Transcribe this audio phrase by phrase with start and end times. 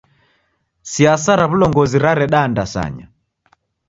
[0.91, 3.05] Siasa ra w'ulongozi rareda ndasanya.